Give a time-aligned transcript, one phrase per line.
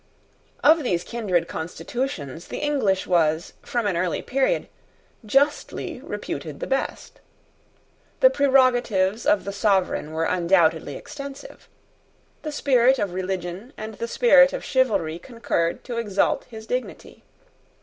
[0.63, 4.67] Of these kindred constitutions the English was, from an early period,
[5.27, 7.19] justly reputed the best.
[8.19, 11.69] The prerogatives of the sovereign were undoubtedly extensive.
[12.41, 17.23] The spirit of religion and the spirit of chivalry concurred to exalt his dignity.